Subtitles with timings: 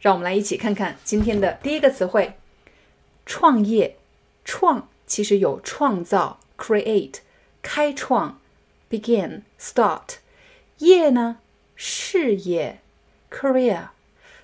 [0.00, 2.34] 让我们来一起看看今天的第一个词汇：
[3.26, 3.96] 创业。
[4.44, 7.16] 创其实有创造 （create）、
[7.60, 8.40] 开创
[8.88, 10.16] （begin）、start。
[10.78, 11.38] 业呢，
[11.76, 12.80] 事业
[13.30, 13.88] （career）。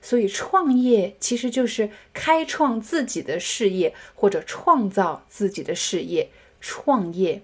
[0.03, 6.29] 所以创业其实就是开创自己的事业，或者创造自己的事业。
[6.61, 7.43] 创业。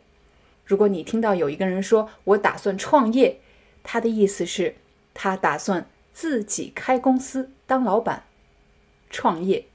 [0.67, 3.41] 如果你听到有一个人说“我打算创业”，
[3.83, 4.77] 他的意思是，
[5.15, 8.25] 他打算自己开公司当老板，
[9.11, 9.67] 创业。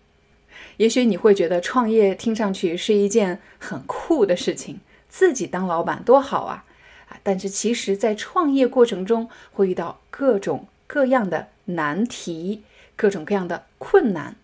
[0.75, 6.65] 也许你会觉得创业听上去是一件很酷的事情，自己当老板多好啊！
[7.07, 12.63] 啊，但是其实，在创业过程中会遇到各种各样的难题。
[12.97, 14.35] 各种各样的困难，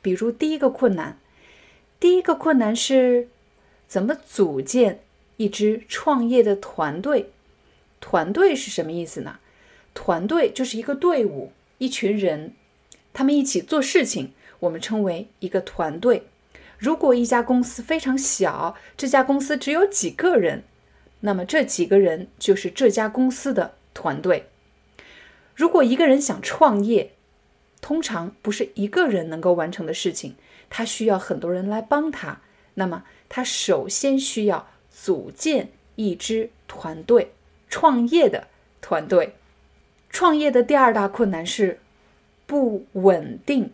[0.00, 1.18] 比如第一个困难，
[1.98, 3.28] 第一个困难是
[3.86, 5.00] 怎么组建
[5.36, 7.30] 一支创业的团队？
[8.00, 9.38] 团队是什么意思呢？
[9.92, 12.54] 团队就是一个队伍，一群人，
[13.12, 16.28] 他们一起做事情，我们称为一个团队。
[16.78, 20.64] 如果一家公司非常小，这家公司只有几个人，
[21.20, 24.46] 那么这几个人就是这家公司的团队。
[25.54, 27.12] 如果一个人想创业，
[27.82, 30.36] 通常不是一个人能够完成的事情，
[30.70, 32.40] 他需要很多人来帮他。
[32.74, 37.32] 那么，他首先需要组建一支团队，
[37.68, 38.46] 创业的
[38.80, 39.34] 团队。
[40.08, 41.78] 创业的第二大困难是
[42.50, 43.70] 不稳定。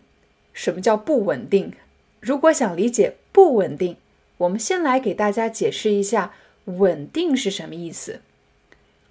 [0.53, 1.73] 什么叫不稳定？
[2.19, 3.97] 如果想理解不稳定，
[4.37, 6.33] 我们先来给大家解释一下
[6.65, 8.19] 稳定是什么意思。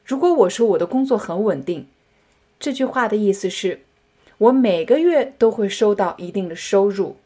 [0.05, 1.89] 如果我说我的工作很稳定，
[2.61, 3.81] 这句话的意思是。
[4.39, 7.17] 我每个月都会收到一定的收入，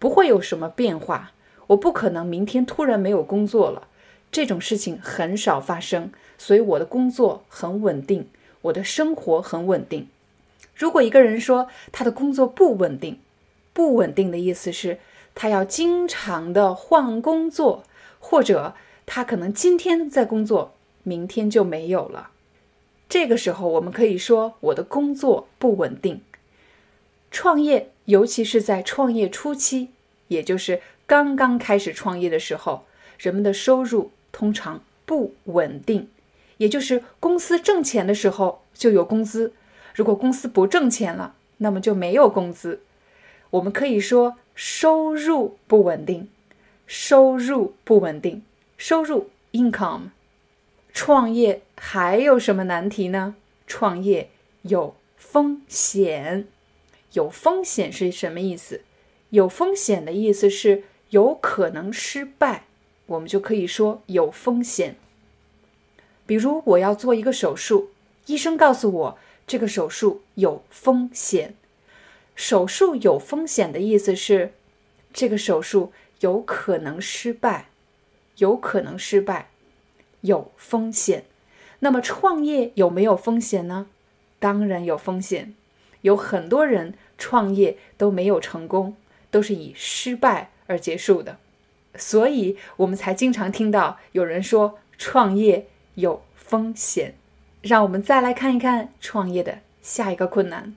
[0.00, 1.30] 不会有什么变化。
[1.68, 3.86] 我不可能明天突然没有工作了，
[4.32, 6.10] 这种事情很少发生。
[6.38, 8.26] 所以我的工作很稳定，
[8.62, 10.08] 我的生活很稳定。
[10.74, 13.18] 如果一个人说他的工作不稳定，
[13.72, 14.98] 不稳定的意思是
[15.34, 17.84] 他要经常的换工作，
[18.18, 18.74] 或者
[19.06, 22.30] 他可能今天在工作，明天就没有了。
[23.08, 26.20] 这个时候我们可以说我的工作不稳定。
[27.30, 29.90] 创业，尤其是在创业初期，
[30.28, 32.84] 也就是刚刚开始创业的时候，
[33.18, 36.08] 人们的收入通常不稳定。
[36.58, 39.52] 也就是公司挣钱的时候就有工资，
[39.94, 42.80] 如果公司不挣钱了，那么就没有工资。
[43.50, 46.28] 我们可以说收入不稳定，
[46.86, 48.42] 收入不稳定，
[48.76, 50.08] 收入 income。
[50.92, 53.36] 创业还有什么难题呢？
[53.66, 54.30] 创业
[54.62, 56.46] 有风险。
[57.12, 58.82] 有风险是什么意思？
[59.30, 62.64] 有风险的意思是有可能失败，
[63.06, 64.96] 我们就可以说有风险。
[66.26, 67.90] 比如我要做一个手术，
[68.26, 71.54] 医生告诉我这个手术有风险。
[72.34, 74.52] 手术有风险的意思是
[75.12, 77.68] 这个手术有可能失败，
[78.36, 79.50] 有可能失败，
[80.22, 81.24] 有风险。
[81.80, 83.86] 那么创业有没有风险呢？
[84.38, 85.54] 当然有风险，
[86.02, 86.94] 有很多人。
[87.16, 88.96] 创业都没有成功，
[89.30, 91.38] 都是以失败而结束的，
[91.94, 97.14] 所以我们才经常听到有人说创业有风险。
[97.64, 100.76] 让我们再来看一看创业的下一个困难。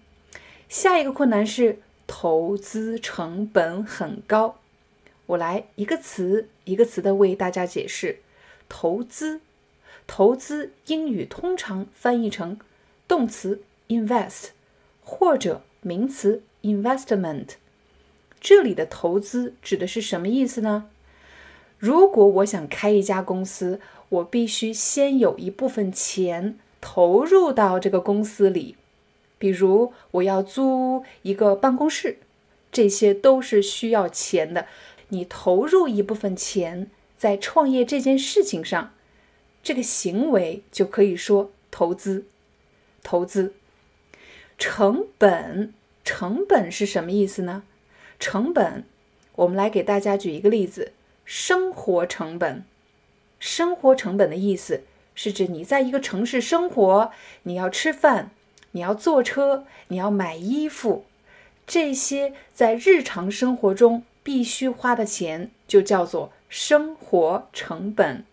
[0.70, 4.60] 下一个困难是投资成本很高。
[5.26, 8.20] 我来一个词一个词的为大家解释。
[8.70, 9.42] 投资，
[10.08, 12.58] 投资英语通常翻译成
[13.08, 14.48] 动词 invest
[15.04, 15.62] 或者。
[15.82, 17.50] 名词 investment，
[18.42, 20.90] 这里的投资指的是什么意思呢？
[21.78, 23.80] 如果我想开一家公司，
[24.10, 28.76] 我必须先有一部分钱投入到这个公司里，
[29.38, 32.18] 比如我要租一个办公室，
[32.72, 34.68] 这些都是需要钱的。
[35.10, 38.94] 你投入一部分钱在创业这件事情上，
[39.64, 42.26] 这个行为就可以说投资。
[43.04, 43.54] 投资
[44.58, 45.74] 成本。
[46.04, 47.64] 成本是什么意思呢？
[48.18, 48.86] 成本，
[49.36, 50.94] 我们来给大家举一个例子：
[51.26, 52.64] 生活成本。
[53.40, 54.84] 生活成本的意思
[55.18, 57.12] 是指你在一个城市生活，
[57.42, 58.30] 你要吃饭，
[58.74, 61.06] 你要坐车，你要买衣服，
[61.66, 68.24] 这些在日常生活中必须花的钱就叫做生活成本。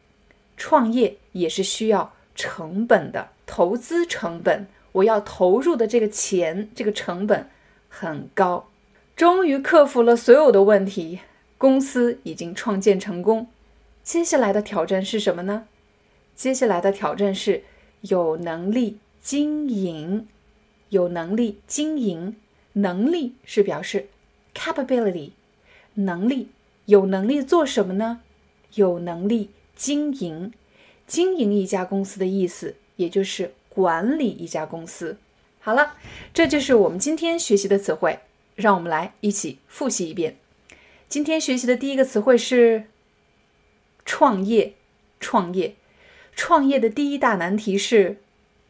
[0.59, 7.49] 创业也是需要成本的，投资成本，我要投入的这个钱，这个成本
[7.89, 8.69] 很高。
[9.17, 11.21] 终于克服了所有的问题，
[11.57, 13.47] 公司已经创建成功。
[14.03, 15.67] 接下来的挑战是什么呢？
[16.35, 17.63] 接下来的挑战是
[18.01, 20.27] 有能力经营，
[20.89, 22.37] 有能力经营。
[22.77, 24.09] 能力是表示
[24.53, 25.31] capability，
[25.95, 26.49] 能力
[26.87, 28.23] 有能力做什么呢？
[28.75, 30.53] 有能力经营，
[31.07, 35.19] 经营一家公司的意思，也就是管理一家公司。
[35.61, 35.95] 好了，
[36.33, 38.19] 这就是我们今天学习的词汇，
[38.57, 40.37] 让我们来一起复习一遍。
[41.09, 42.87] 今天学习的第一个词汇是
[44.05, 44.75] 创业，
[45.21, 45.77] 创业，
[46.37, 48.19] 创业的第一大难题是，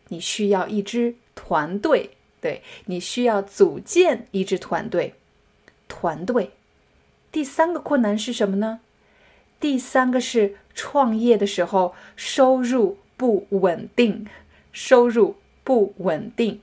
[0.08, 2.10] 你需要一支团队。
[2.40, 5.14] 对你需要组建一支团队，
[5.88, 6.50] 团队。
[7.32, 8.80] 第三个困难是什么呢？
[9.58, 14.26] 第三个是创业的时候收入不稳定，
[14.72, 16.60] 收入不稳定。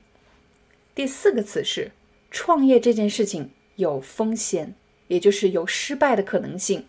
[0.94, 1.90] 第四个词是
[2.30, 4.76] 创业这件事情有风险，
[5.08, 6.86] 也就是有失败的可能性。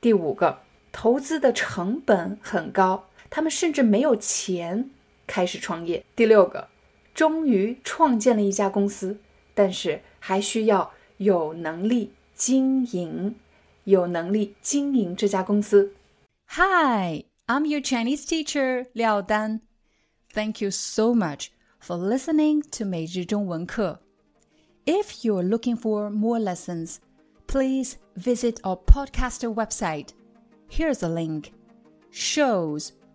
[0.00, 4.89] 第五个，投资的成本很高，他们甚至没有钱
[5.25, 6.05] 开始创业。
[6.15, 6.69] 第六个。
[7.13, 9.19] 终于创建了一家公司，
[9.53, 13.35] 但是还需要有能力经营，
[13.83, 15.93] 有能力经营这家公司。
[16.47, 19.59] Hi, I'm your Chinese teacher Liao Dan.
[20.33, 21.49] Thank you so much
[21.79, 23.99] for listening to 每日中文课.
[24.85, 26.95] If you're looking for more lessons,
[27.45, 30.07] please visit our podcaster website.
[30.67, 31.51] Here's a link: